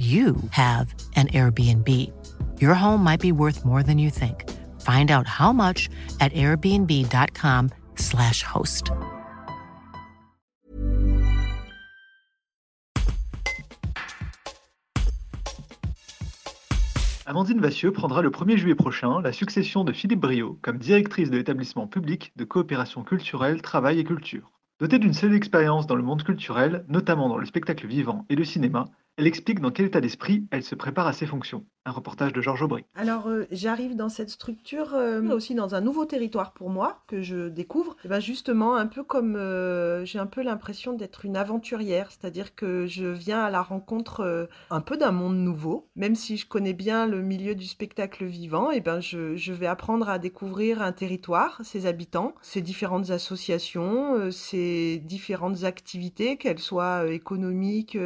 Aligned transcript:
you 0.00 0.36
have 0.52 0.94
an 1.14 1.26
Airbnb. 1.28 1.86
Your 2.58 2.72
home 2.72 3.04
might 3.04 3.20
be 3.20 3.32
worth 3.32 3.66
more 3.66 3.82
than 3.82 3.98
you 3.98 4.08
think. 4.08 4.48
Find 4.80 5.10
out 5.10 5.26
how 5.26 5.52
much 5.52 5.90
at 6.20 6.32
airbnb.com/slash 6.32 8.42
host. 8.42 8.92
Amandine 17.26 17.60
Vassieux 17.60 17.92
prendra 17.92 18.22
le 18.22 18.30
1er 18.30 18.56
juillet 18.56 18.74
prochain 18.74 19.20
la 19.20 19.32
succession 19.32 19.84
de 19.84 19.92
Philippe 19.92 20.20
Brio 20.20 20.58
comme 20.62 20.78
directrice 20.78 21.28
de 21.30 21.36
l'établissement 21.36 21.86
public 21.86 22.32
de 22.36 22.44
coopération 22.44 23.04
culturelle, 23.04 23.62
travail 23.62 24.00
et 24.00 24.04
culture. 24.04 24.50
Dotée 24.80 24.98
d'une 24.98 25.12
solide 25.12 25.36
expérience 25.36 25.86
dans 25.86 25.94
le 25.94 26.02
monde 26.02 26.24
culturel, 26.24 26.84
notamment 26.88 27.28
dans 27.28 27.36
le 27.36 27.44
spectacle 27.44 27.86
vivant 27.86 28.24
et 28.30 28.34
le 28.34 28.44
cinéma, 28.44 28.86
elle 29.20 29.26
explique 29.26 29.60
dans 29.60 29.70
quel 29.70 29.84
état 29.84 30.00
d'esprit 30.00 30.46
elle 30.50 30.62
se 30.62 30.74
prépare 30.74 31.06
à 31.06 31.12
ses 31.12 31.26
fonctions. 31.26 31.66
Un 31.84 31.90
reportage 31.90 32.32
de 32.32 32.40
Georges 32.40 32.62
Aubry. 32.62 32.86
Alors, 32.94 33.28
euh, 33.28 33.46
j'arrive 33.50 33.94
dans 33.94 34.08
cette 34.08 34.30
structure 34.30 34.94
euh, 34.94 35.20
aussi 35.28 35.54
dans 35.54 35.74
un 35.74 35.82
nouveau 35.82 36.06
territoire 36.06 36.54
pour 36.54 36.70
moi 36.70 37.02
que 37.06 37.20
je 37.20 37.48
découvre. 37.48 37.96
Et 38.04 38.08
ben 38.08 38.20
justement, 38.20 38.76
un 38.76 38.86
peu 38.86 39.02
comme 39.02 39.36
euh, 39.36 40.06
j'ai 40.06 40.18
un 40.18 40.26
peu 40.26 40.42
l'impression 40.42 40.94
d'être 40.94 41.26
une 41.26 41.36
aventurière, 41.36 42.10
c'est-à-dire 42.10 42.54
que 42.54 42.86
je 42.86 43.06
viens 43.06 43.40
à 43.40 43.50
la 43.50 43.60
rencontre 43.60 44.48
un 44.70 44.80
peu 44.80 44.96
d'un 44.96 45.12
monde 45.12 45.36
nouveau. 45.36 45.88
Même 45.96 46.14
si 46.14 46.38
je 46.38 46.46
connais 46.46 46.72
bien 46.72 47.06
le 47.06 47.20
milieu 47.20 47.54
du 47.54 47.66
spectacle 47.66 48.24
vivant, 48.24 48.70
et 48.70 48.80
ben 48.80 49.00
je, 49.00 49.36
je 49.36 49.52
vais 49.52 49.66
apprendre 49.66 50.08
à 50.08 50.18
découvrir 50.18 50.80
un 50.80 50.92
territoire, 50.92 51.60
ses 51.62 51.84
habitants, 51.84 52.34
ses 52.40 52.62
différentes 52.62 53.10
associations, 53.10 54.30
ses 54.30 54.98
différentes 54.98 55.64
activités, 55.64 56.38
qu'elles 56.38 56.58
soient 56.58 57.06
économiques 57.08 57.98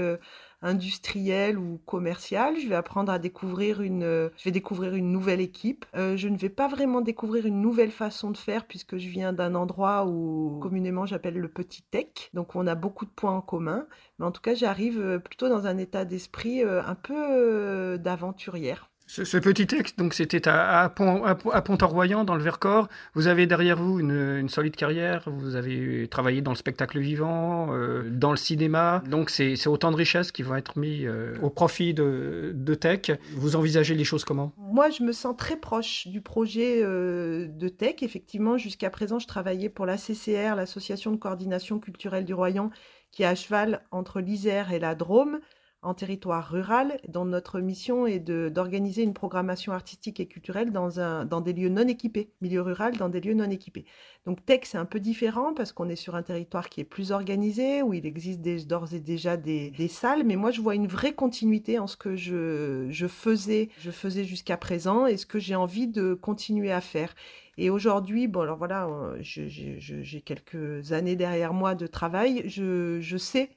industrielle 0.65 1.59
ou 1.59 1.79
commerciale. 1.87 2.59
Je 2.59 2.67
vais 2.69 2.75
apprendre 2.75 3.13
à 3.13 3.19
découvrir 3.19 3.83
une, 3.83 4.31
je 4.37 4.45
vais 4.45 4.51
découvrir 4.51 4.95
une 4.95 5.13
nouvelle 5.13 5.41
équipe. 5.41 5.85
Euh, 5.95 6.17
je 6.17 6.29
ne 6.29 6.37
vais 6.37 6.49
pas 6.49 6.67
vraiment 6.69 7.03
découvrir 7.03 7.47
une 7.47 7.61
nouvelle 7.61 7.93
façon 7.93 8.31
de 8.31 8.37
faire 8.37 8.67
puisque 8.67 8.97
je 8.97 9.09
viens 9.09 9.33
d'un 9.33 9.55
endroit 9.55 10.07
où 10.07 10.59
communément 10.61 11.07
j'appelle 11.07 11.39
le 11.39 11.49
petit 11.49 11.83
tech. 11.83 12.31
Donc 12.33 12.57
on 12.57 12.67
a 12.67 12.75
beaucoup 12.75 13.05
de 13.05 13.11
points 13.11 13.37
en 13.37 13.43
commun. 13.43 13.87
Mais 14.19 14.25
en 14.25 14.33
tout 14.33 14.43
cas, 14.43 14.55
j'arrive 14.55 15.01
euh, 15.01 15.19
plutôt 15.19 15.49
dans 15.49 15.67
un 15.67 15.79
état 15.79 16.05
d'esprit 16.05 16.65
euh, 16.65 16.83
un 16.83 16.95
peu 16.95 17.99
d'aventurière. 17.99 18.91
Ce, 19.07 19.37
petit 19.37 19.67
texte, 19.67 19.99
donc 19.99 20.15
c'était 20.15 20.49
à, 20.49 20.81
à, 20.81 20.89
Pont, 20.89 21.25
à, 21.25 21.35
Pont-en-Royan, 21.35 22.25
dans 22.25 22.35
le 22.35 22.43
Vercors. 22.43 22.89
Vous 23.15 23.27
avez 23.27 23.47
derrière 23.47 23.77
vous 23.77 24.01
une, 24.01 24.49
solide 24.49 24.77
carrière. 24.77 25.25
Vous 25.27 25.57
avez 25.57 26.09
travaillé 26.09 26.41
dans 26.41 26.53
le 26.53 26.57
spectacle 26.57 26.99
vivant, 26.99 27.69
euh, 27.75 28.09
dans 28.11 28.31
le 28.31 28.39
cinéma. 28.39 29.03
Donc 29.09 29.29
c'est 29.29 29.67
autant 29.67 29.91
de 29.91 29.97
richesses 29.97 30.33
qui 30.33 30.43
vont 30.43 30.57
être 30.57 30.79
mis 30.79 31.05
euh, 31.05 31.35
au 31.43 31.51
profit 31.51 31.93
de, 31.93 32.53
de, 32.55 32.75
Tech. 32.75 33.11
Vous 33.35 33.57
envisagez 33.57 33.95
les 33.95 34.05
choses 34.05 34.25
comment? 34.25 34.53
Moi, 34.57 34.89
je 34.89 35.03
me 35.03 35.13
sens 35.13 35.37
très 35.37 35.57
proche 35.57 36.09
du 36.09 36.23
projet 36.23 36.81
euh, 36.83 37.47
de 37.47 37.69
Tech. 37.69 37.97
Effectivement, 38.01 38.57
jusqu'à 38.57 38.89
présent, 38.89 39.19
je 39.19 39.27
travaillais 39.27 39.69
pour 39.69 39.85
la 39.85 39.99
CCR, 39.99 40.55
l'Association 40.57 41.13
de 41.13 41.17
coordination 41.17 41.79
culturelle 41.79 42.25
du 42.25 42.33
Royan, 42.33 42.71
qui 43.13 43.23
est 43.23 43.27
à 43.27 43.35
cheval 43.35 43.83
entre 43.91 44.21
l'Isère 44.21 44.73
et 44.73 44.79
la 44.79 44.95
Drôme 44.95 45.41
en 45.85 45.95
territoire 45.95 46.49
rural, 46.49 46.99
dont 47.09 47.25
notre 47.27 47.61
mission 47.61 48.07
est 48.07 48.19
d'organiser 48.19 49.03
une 49.03 49.15
programmation 49.15 49.73
artistique 49.73 50.19
et 50.19 50.27
culturelle 50.27 50.73
dans, 50.73 50.99
un, 50.99 51.25
dans 51.27 51.41
des 51.41 51.53
lieux 51.53 51.69
non 51.69 51.87
équipés, 51.87 52.31
milieu 52.41 52.63
rural 52.63 52.97
dans 52.97 53.09
des 53.09 53.21
lieux 53.21 53.35
non 53.35 53.51
équipés. 53.51 53.85
Donc 54.25 54.45
Tech, 54.45 54.61
c'est 54.65 54.79
un 54.79 54.87
peu 54.87 55.01
différent 55.01 55.53
parce 55.53 55.73
qu'on 55.73 55.91
est 55.91 55.97
sur 55.97 56.15
un 56.15 56.23
territoire 56.23 56.71
qui 56.71 56.81
est 56.81 56.85
plus 56.85 57.13
organisé, 57.13 57.83
où 57.83 57.93
il 57.93 58.07
existe 58.07 58.41
d'ores 58.67 58.95
et 58.95 59.01
déjà 59.01 59.37
des, 59.37 59.71
des, 59.71 59.89
salles, 59.89 60.25
mais 60.25 60.37
moi 60.37 60.51
je 60.51 60.63
vois 60.63 60.75
une 60.75 60.87
vraie 60.87 61.13
continuité 61.13 61.79
en 61.79 61.87
ce 61.87 61.99
que 61.99 62.17
je, 62.17 62.87
je 62.91 63.07
faisais, 63.07 63.69
je 63.79 63.91
faisais 63.91 64.25
jusqu'à 64.25 64.57
présent 64.57 65.07
et 65.07 65.19
ce 65.19 65.27
que 65.27 65.39
j'ai 65.39 65.55
envie 65.55 65.87
de 65.87 66.15
continuer 66.15 66.73
à 66.73 66.81
faire. 66.81 67.15
Et 67.59 67.69
aujourd'hui, 67.69 68.27
bon 68.27 68.41
alors 68.41 68.57
voilà, 68.57 68.87
euh, 68.89 69.17
j'ai 69.21 70.23
quelques 70.23 70.93
années 70.93 71.17
derrière 71.17 71.53
moi 71.53 71.75
de 71.75 71.87
travail, 71.87 72.45
je, 72.49 72.99
je 73.01 73.17
sais 73.19 73.51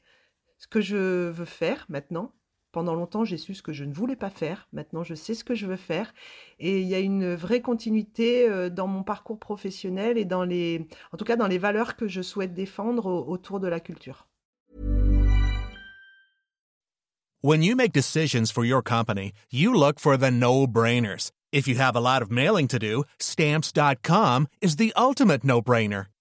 ce 0.58 0.68
que 0.68 0.82
je 0.82 1.30
veux 1.30 1.46
faire 1.46 1.86
maintenant. 1.90 2.34
Pendant 2.72 2.96
longtemps, 2.96 3.26
j'ai 3.26 3.38
su 3.38 3.56
ce 3.56 3.64
que 3.64 3.74
je 3.74 3.86
ne 3.86 3.94
voulais 3.94 4.16
pas 4.16 4.30
faire. 4.30 4.68
Maintenant, 4.74 5.04
je 5.04 5.16
sais 5.16 5.34
ce 5.34 5.44
que 5.44 5.56
je 5.56 5.66
veux 5.66 5.78
faire. 5.78 6.14
Et 6.60 6.82
il 6.82 6.88
y 6.88 6.96
a 6.96 7.00
une 7.00 7.34
vraie 7.34 7.62
continuité 7.62 8.48
euh, 8.48 8.70
dans 8.70 8.88
mon 8.88 9.04
parcours 9.04 9.40
professionnel 9.40 10.18
et 10.18 10.26
dans 10.26 10.44
les, 10.44 10.88
en 11.12 11.18
tout 11.18 11.26
cas, 11.26 11.38
dans 11.38 11.48
les 11.48 11.58
valeurs 11.58 11.96
que 11.96 12.08
je 12.08 12.22
souhaite 12.22 12.54
défendre 12.54 13.08
autour 13.08 13.60
de 13.60 13.68
la 13.68 13.80
culture. 13.80 14.28
When 17.42 17.64
you 17.64 17.76
make 17.76 17.94
decisions 17.94 18.52
for 18.52 18.66
your 18.66 18.84
company, 18.84 19.32
you 19.52 19.74
look 19.74 20.00
for 20.00 20.18
the 20.18 20.32
no-brainers. 20.32 21.32
If 21.54 21.68
you 21.68 21.76
have 21.80 21.96
a 21.96 22.02
lot 22.02 22.22
of 22.22 22.30
mailing 22.30 22.68
to 22.68 22.78
do, 22.78 23.06
stamps.com 23.20 24.48
is 24.62 24.76
the 24.76 24.92
ultimate 24.98 25.44
no-brainer. 25.44 26.08